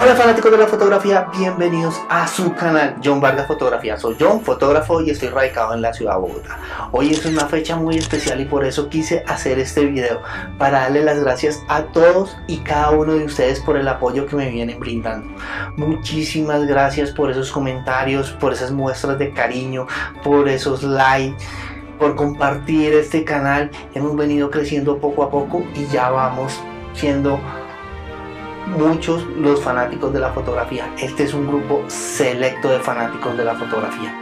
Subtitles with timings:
[0.00, 3.96] Hola fanáticos de la fotografía, bienvenidos a su canal John Vargas Fotografía.
[3.96, 6.58] Soy John, fotógrafo y estoy radicado en la ciudad de Bogotá.
[6.90, 10.20] Hoy es una fecha muy especial y por eso quise hacer este video
[10.58, 14.34] para darle las gracias a todos y cada uno de ustedes por el apoyo que
[14.34, 15.28] me vienen brindando.
[15.76, 19.86] Muchísimas gracias por esos comentarios, por esas muestras de cariño,
[20.22, 21.44] por esos likes
[21.98, 23.70] por compartir este canal.
[23.94, 26.60] Hemos venido creciendo poco a poco y ya vamos
[26.94, 27.38] siendo
[28.66, 30.92] muchos los fanáticos de la fotografía.
[30.98, 34.14] Este es un grupo selecto de fanáticos de la fotografía.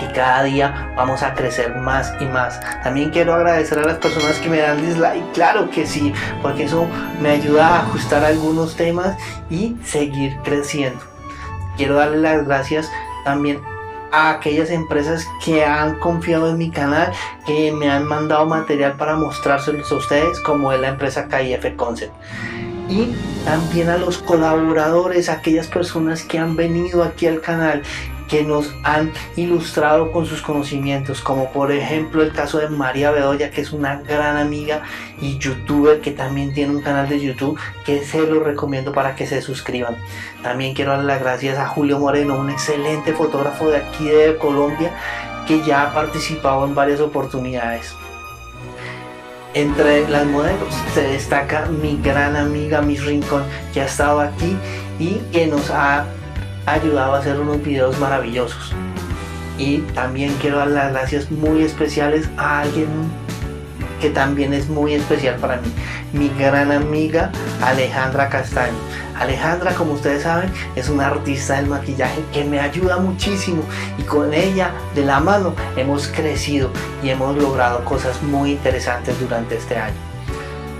[0.00, 2.60] Y cada día vamos a crecer más y más.
[2.82, 5.32] También quiero agradecer a las personas que me dan dislike.
[5.32, 6.86] Claro que sí, porque eso
[7.20, 9.16] me ayuda a ajustar algunos temas
[9.48, 11.00] y seguir creciendo.
[11.76, 12.90] Quiero darle las gracias
[13.24, 13.60] también
[14.10, 17.12] a aquellas empresas que han confiado en mi canal,
[17.46, 22.12] que me han mandado material para mostrárselos a ustedes, como es la empresa KIF Concept
[22.88, 23.12] y
[23.44, 27.82] también a los colaboradores, aquellas personas que han venido aquí al canal
[28.32, 33.50] que nos han ilustrado con sus conocimientos, como por ejemplo el caso de María Bedoya,
[33.50, 34.84] que es una gran amiga
[35.20, 39.26] y youtuber que también tiene un canal de YouTube que se lo recomiendo para que
[39.26, 39.98] se suscriban.
[40.42, 44.92] También quiero dar las gracias a Julio Moreno, un excelente fotógrafo de aquí de Colombia
[45.46, 47.94] que ya ha participado en varias oportunidades.
[49.54, 54.56] Entre las modelos se destaca mi gran amiga Miss Rincón, que ha estado aquí
[54.98, 56.06] y que nos ha
[56.64, 58.72] ayudado a hacer unos videos maravillosos.
[59.58, 62.88] Y también quiero dar las gracias muy especiales a alguien
[64.00, 65.68] que también es muy especial para mí,
[66.12, 67.30] mi gran amiga
[67.62, 68.76] Alejandra Castaño.
[69.18, 73.62] Alejandra, como ustedes saben, es una artista del maquillaje que me ayuda muchísimo
[73.98, 76.70] y con ella de la mano hemos crecido
[77.02, 79.96] y hemos logrado cosas muy interesantes durante este año.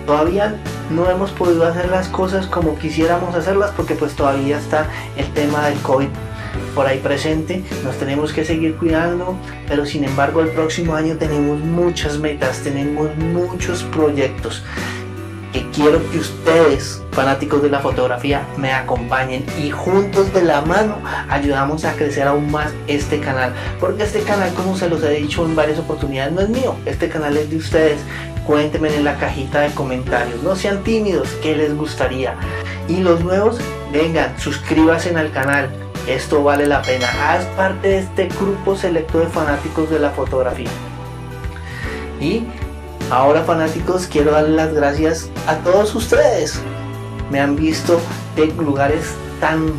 [0.06, 0.56] Todavía
[0.91, 5.69] no hemos podido hacer las cosas como quisiéramos hacerlas porque pues todavía está el tema
[5.69, 6.09] del COVID
[6.75, 9.37] por ahí presente, nos tenemos que seguir cuidando,
[9.69, 14.62] pero sin embargo el próximo año tenemos muchas metas, tenemos muchos proyectos
[15.52, 20.96] que quiero que ustedes, fanáticos de la fotografía, me acompañen y juntos de la mano
[21.28, 23.52] ayudamos a crecer aún más este canal.
[23.78, 27.08] Porque este canal, como se los he dicho en varias oportunidades, no es mío, este
[27.08, 28.00] canal es de ustedes.
[28.46, 32.34] Cuéntenme en la cajita de comentarios, no sean tímidos, ¿qué les gustaría?
[32.88, 33.60] Y los nuevos,
[33.92, 35.70] vengan, suscríbanse al canal,
[36.08, 37.06] esto vale la pena.
[37.28, 40.70] Haz parte de este grupo selecto de fanáticos de la fotografía.
[42.20, 42.44] Y
[43.12, 46.58] ahora fanáticos, quiero darle las gracias a todos ustedes.
[47.30, 48.00] Me han visto
[48.36, 49.72] de lugares tan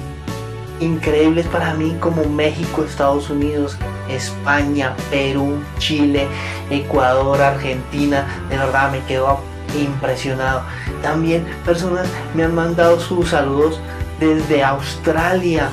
[0.79, 3.75] increíbles para mí como México, Estados Unidos,
[4.07, 6.27] España, Perú, Chile,
[6.69, 8.27] Ecuador, Argentina.
[8.49, 9.39] De verdad me quedo
[9.75, 10.61] impresionado.
[11.01, 13.79] También personas me han mandado sus saludos
[14.19, 15.69] desde Australia,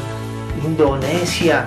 [0.64, 1.66] Indonesia,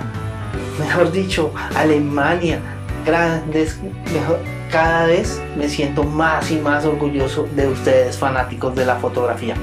[0.80, 2.60] mejor dicho, Alemania,
[3.06, 3.78] grandes,
[4.12, 4.40] mejor,
[4.74, 9.54] cada vez me siento más y más orgulloso de ustedes fanáticos de la fotografía.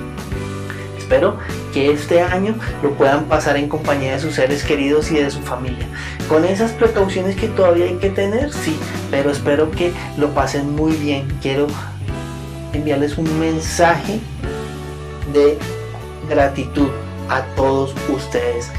[0.98, 1.36] Espero
[1.74, 5.42] que este año lo puedan pasar en compañía de sus seres queridos y de su
[5.42, 5.86] familia.
[6.30, 8.80] Con esas precauciones que todavía hay que tener, sí,
[9.10, 11.28] pero espero que lo pasen muy bien.
[11.42, 11.68] Quiero
[12.72, 14.22] enviarles un mensaje
[15.34, 15.58] de
[16.30, 16.88] gratitud
[17.28, 18.72] a todos ustedes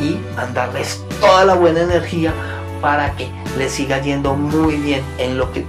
[0.00, 2.32] y mandarles toda la buena energía
[2.80, 3.28] para que
[3.58, 5.64] les siga yendo muy bien en lo que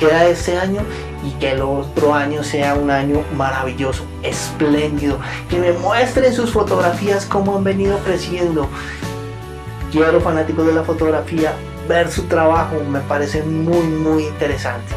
[0.00, 0.80] queda de este año
[1.24, 5.18] y que el otro año sea un año maravilloso, espléndido,
[5.48, 8.66] que me muestren sus fotografías cómo han venido creciendo.
[9.92, 11.54] Quiero fanáticos de la fotografía
[11.86, 14.94] ver su trabajo, me parece muy muy interesante.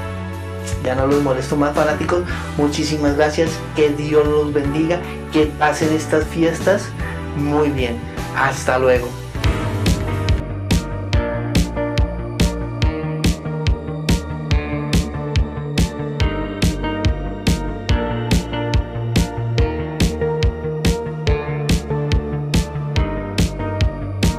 [0.84, 2.24] Ya no los molesto más fanáticos,
[2.58, 5.00] muchísimas gracias, que Dios los bendiga,
[5.32, 6.86] que pasen estas fiestas
[7.36, 7.98] muy bien.
[8.36, 9.23] Hasta luego.